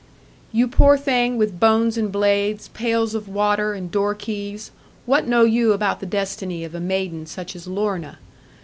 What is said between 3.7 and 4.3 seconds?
and door